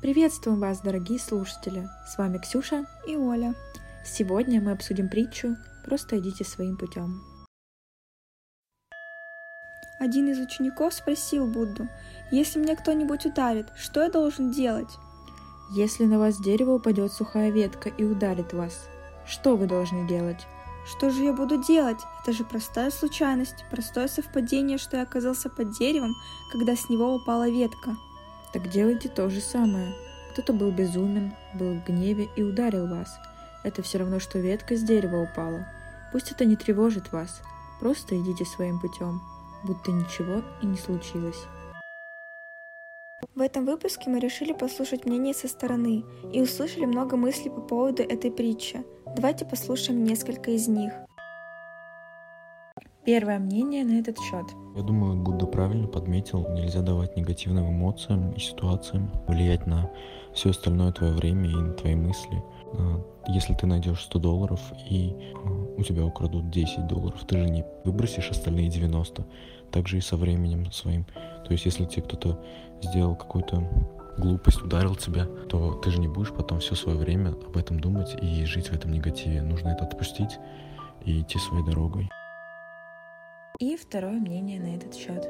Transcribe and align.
Приветствуем 0.00 0.60
вас, 0.60 0.80
дорогие 0.80 1.18
слушатели! 1.18 1.86
С 2.08 2.16
вами 2.16 2.38
Ксюша 2.38 2.86
и 3.06 3.16
Оля. 3.16 3.54
Сегодня 4.02 4.58
мы 4.58 4.70
обсудим 4.70 5.10
притчу 5.10 5.58
«Просто 5.84 6.18
идите 6.18 6.42
своим 6.42 6.78
путем». 6.78 7.20
Один 9.98 10.30
из 10.30 10.38
учеников 10.38 10.94
спросил 10.94 11.46
Будду, 11.46 11.86
«Если 12.30 12.60
меня 12.60 12.76
кто-нибудь 12.76 13.26
ударит, 13.26 13.66
что 13.76 14.02
я 14.02 14.08
должен 14.08 14.50
делать?» 14.50 14.88
Если 15.72 16.06
на 16.06 16.18
вас 16.18 16.36
с 16.36 16.42
дерева 16.42 16.76
упадет 16.76 17.12
сухая 17.12 17.50
ветка 17.50 17.90
и 17.90 18.02
ударит 18.02 18.54
вас, 18.54 18.88
что 19.26 19.54
вы 19.54 19.66
должны 19.66 20.08
делать? 20.08 20.46
Что 20.86 21.10
же 21.10 21.24
я 21.24 21.34
буду 21.34 21.62
делать? 21.62 22.00
Это 22.22 22.32
же 22.32 22.44
простая 22.44 22.90
случайность, 22.90 23.66
простое 23.70 24.08
совпадение, 24.08 24.78
что 24.78 24.96
я 24.96 25.02
оказался 25.02 25.50
под 25.50 25.72
деревом, 25.72 26.14
когда 26.50 26.74
с 26.74 26.88
него 26.88 27.14
упала 27.14 27.50
ветка. 27.50 27.96
Так 28.52 28.68
делайте 28.68 29.08
то 29.08 29.28
же 29.30 29.40
самое. 29.40 29.94
Кто-то 30.32 30.52
был 30.52 30.70
безумен, 30.70 31.34
был 31.54 31.74
в 31.74 31.84
гневе 31.84 32.28
и 32.36 32.42
ударил 32.42 32.86
вас. 32.86 33.18
Это 33.62 33.82
все 33.82 33.98
равно, 33.98 34.20
что 34.20 34.38
ветка 34.38 34.76
с 34.76 34.82
дерева 34.82 35.22
упала. 35.22 35.66
Пусть 36.12 36.32
это 36.32 36.44
не 36.44 36.56
тревожит 36.56 37.12
вас. 37.12 37.42
Просто 37.80 38.18
идите 38.18 38.44
своим 38.44 38.80
путем, 38.80 39.20
будто 39.64 39.92
ничего 39.92 40.42
и 40.62 40.66
не 40.66 40.76
случилось. 40.76 41.44
В 43.34 43.40
этом 43.40 43.64
выпуске 43.64 44.10
мы 44.10 44.18
решили 44.18 44.52
послушать 44.52 45.04
мнение 45.04 45.34
со 45.34 45.48
стороны 45.48 46.04
и 46.32 46.40
услышали 46.40 46.84
много 46.84 47.16
мыслей 47.16 47.50
по 47.50 47.60
поводу 47.60 48.02
этой 48.02 48.30
притчи. 48.30 48.84
Давайте 49.16 49.44
послушаем 49.44 50.04
несколько 50.04 50.50
из 50.50 50.68
них. 50.68 50.92
Первое 53.04 53.38
мнение 53.38 53.84
на 53.84 53.98
этот 53.98 54.18
счет. 54.18 54.44
Я 54.74 54.82
думаю, 54.82 55.16
Будда 55.16 55.46
правильно 55.46 55.88
подметил, 55.88 56.46
нельзя 56.50 56.80
давать 56.80 57.16
негативным 57.16 57.68
эмоциям 57.70 58.32
и 58.32 58.40
ситуациям 58.40 59.10
влиять 59.26 59.66
на 59.66 59.90
все 60.32 60.50
остальное 60.50 60.92
твое 60.92 61.12
время 61.12 61.50
и 61.50 61.54
на 61.54 61.72
твои 61.72 61.96
мысли. 61.96 62.42
А, 62.74 63.04
если 63.28 63.52
ты 63.54 63.66
найдешь 63.66 64.02
100 64.02 64.18
долларов 64.20 64.60
и 64.88 65.12
а, 65.44 65.48
у 65.76 65.82
тебя 65.82 66.04
украдут 66.04 66.50
10 66.50 66.86
долларов, 66.86 67.20
ты 67.26 67.38
же 67.38 67.50
не 67.50 67.64
выбросишь 67.84 68.30
остальные 68.30 68.68
90. 68.68 69.26
Так 69.72 69.88
же 69.88 69.98
и 69.98 70.00
со 70.00 70.16
временем 70.16 70.70
своим. 70.70 71.04
То 71.44 71.50
есть 71.50 71.64
если 71.64 71.84
тебе 71.84 72.02
кто-то 72.02 72.40
сделал 72.80 73.16
какую-то 73.16 73.68
глупость, 74.18 74.62
ударил 74.62 74.94
тебя, 74.94 75.26
то 75.48 75.74
ты 75.74 75.90
же 75.90 75.98
не 75.98 76.08
будешь 76.08 76.32
потом 76.32 76.60
все 76.60 76.76
свое 76.76 76.96
время 76.96 77.30
об 77.30 77.56
этом 77.56 77.80
думать 77.80 78.16
и 78.22 78.44
жить 78.44 78.68
в 78.68 78.72
этом 78.72 78.92
негативе. 78.92 79.42
Нужно 79.42 79.70
это 79.70 79.84
отпустить 79.84 80.38
и 81.04 81.20
идти 81.22 81.38
своей 81.38 81.64
дорогой. 81.64 82.08
И 83.60 83.76
второе 83.76 84.18
мнение 84.18 84.58
на 84.58 84.74
этот 84.74 84.94
счет. 84.94 85.28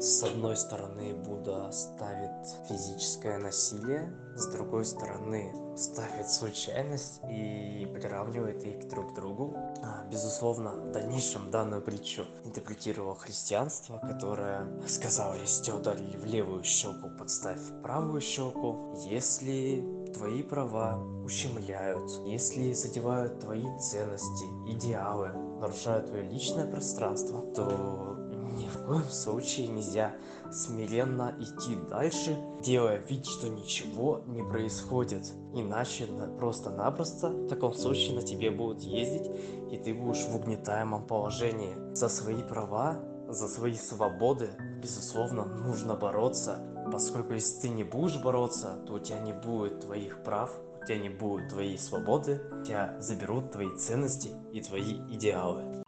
С 0.00 0.22
одной 0.22 0.56
стороны, 0.56 1.12
Будда 1.12 1.72
ставит 1.72 2.30
физическое 2.68 3.38
насилие, 3.38 4.14
с 4.36 4.46
другой 4.46 4.84
стороны, 4.84 5.52
ставит 5.76 6.28
случайность 6.30 7.20
и 7.28 7.84
приравнивает 7.92 8.62
их 8.62 8.88
друг 8.88 9.10
к 9.10 9.16
другу. 9.16 9.56
А, 9.82 10.04
безусловно, 10.08 10.70
в 10.70 10.92
дальнейшем 10.92 11.50
данную 11.50 11.82
притчу 11.82 12.26
интерпретировало 12.44 13.16
христианство, 13.16 13.98
которое 13.98 14.68
сказало, 14.86 15.34
если 15.34 15.64
тебя 15.64 15.76
ударили 15.76 16.16
в 16.16 16.24
левую 16.26 16.62
щеку, 16.62 17.10
подставь 17.18 17.60
правую 17.82 18.20
щеку. 18.20 18.94
Если 19.08 20.03
твои 20.14 20.42
права 20.42 20.98
ущемляют, 21.24 22.10
если 22.24 22.72
задевают 22.72 23.40
твои 23.40 23.66
ценности, 23.78 24.44
идеалы, 24.68 25.28
нарушают 25.60 26.06
твое 26.06 26.22
личное 26.22 26.66
пространство, 26.66 27.40
то 27.54 28.16
ни 28.56 28.68
в 28.68 28.86
коем 28.86 29.08
случае 29.08 29.68
нельзя 29.68 30.14
смиренно 30.52 31.34
идти 31.40 31.76
дальше, 31.90 32.36
делая 32.62 32.98
вид, 32.98 33.26
что 33.26 33.48
ничего 33.48 34.22
не 34.26 34.42
происходит. 34.42 35.32
Иначе 35.54 36.06
просто-напросто 36.38 37.30
в 37.30 37.48
таком 37.48 37.74
случае 37.74 38.14
на 38.16 38.22
тебе 38.22 38.50
будут 38.50 38.82
ездить, 38.82 39.30
и 39.72 39.78
ты 39.78 39.92
будешь 39.92 40.24
в 40.24 40.36
угнетаемом 40.36 41.06
положении. 41.06 41.74
За 41.94 42.08
свои 42.08 42.42
права, 42.42 43.00
за 43.28 43.48
свои 43.48 43.74
свободы, 43.74 44.50
безусловно, 44.80 45.44
нужно 45.44 45.94
бороться, 45.96 46.58
поскольку 46.90 47.34
если 47.34 47.62
ты 47.62 47.68
не 47.68 47.84
будешь 47.84 48.20
бороться, 48.20 48.78
то 48.86 48.94
у 48.94 48.98
тебя 48.98 49.20
не 49.20 49.32
будет 49.32 49.80
твоих 49.80 50.22
прав, 50.22 50.50
у 50.82 50.86
тебя 50.86 50.98
не 50.98 51.08
будет 51.08 51.48
твоей 51.48 51.78
свободы, 51.78 52.40
у 52.52 52.64
тебя 52.64 52.96
заберут 53.00 53.52
твои 53.52 53.74
ценности 53.76 54.30
и 54.52 54.60
твои 54.60 54.96
идеалы. 55.10 55.84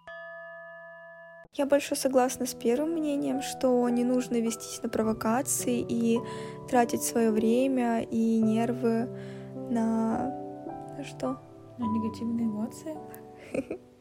Я 1.53 1.65
больше 1.65 1.97
согласна 1.97 2.45
с 2.45 2.55
первым 2.55 2.91
мнением, 2.91 3.41
что 3.41 3.89
не 3.89 4.05
нужно 4.05 4.37
вестись 4.41 4.83
на 4.83 4.91
провокации 4.91 5.81
и 5.81 6.21
тратить 6.69 7.03
свое 7.03 7.31
время 7.31 8.03
и 8.03 8.41
нервы 8.41 9.09
на... 9.71 10.28
на 10.99 11.05
что? 11.05 11.39
На 11.78 11.84
негативные 11.84 12.47
эмоции. 12.47 12.99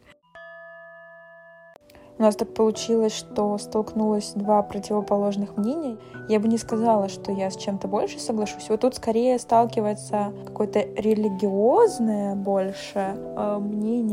У 2.18 2.22
нас 2.22 2.36
так 2.38 2.53
получилось, 2.53 3.14
что 3.14 3.58
столкнулось 3.58 4.31
два 4.36 4.64
противоположных 4.64 5.58
мнения. 5.58 5.98
Я 6.30 6.40
бы 6.40 6.48
не 6.48 6.58
сказала, 6.58 7.09
что 7.09 7.34
я 7.34 7.50
с 7.50 7.58
чем-то 7.58 7.90
больше 7.90 8.20
соглашусь. 8.20 8.70
Вот 8.70 8.81
тут 8.81 8.96
скорее 8.96 9.38
сталкивается 9.38 10.31
какое-то 10.46 10.80
религиозное 10.80 12.36
больше 12.36 13.18
э, 13.18 13.58
мнение 13.59 14.03